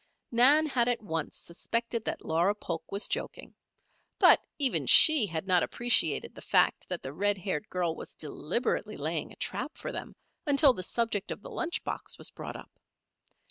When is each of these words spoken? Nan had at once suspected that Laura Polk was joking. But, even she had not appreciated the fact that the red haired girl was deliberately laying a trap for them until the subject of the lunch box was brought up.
Nan 0.31 0.65
had 0.65 0.87
at 0.87 1.03
once 1.03 1.37
suspected 1.37 2.03
that 2.05 2.25
Laura 2.25 2.55
Polk 2.55 2.91
was 2.91 3.07
joking. 3.07 3.53
But, 4.17 4.41
even 4.57 4.87
she 4.87 5.27
had 5.27 5.45
not 5.45 5.61
appreciated 5.61 6.33
the 6.33 6.41
fact 6.41 6.89
that 6.89 7.03
the 7.03 7.13
red 7.13 7.37
haired 7.37 7.69
girl 7.69 7.95
was 7.95 8.15
deliberately 8.15 8.97
laying 8.97 9.31
a 9.31 9.35
trap 9.35 9.77
for 9.77 9.91
them 9.91 10.15
until 10.43 10.73
the 10.73 10.81
subject 10.81 11.29
of 11.29 11.43
the 11.43 11.51
lunch 11.51 11.83
box 11.83 12.17
was 12.17 12.31
brought 12.31 12.55
up. 12.55 12.71